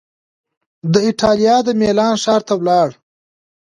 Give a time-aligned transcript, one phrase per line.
[0.91, 2.89] د ایټالیا د میلان ښار ته ولاړ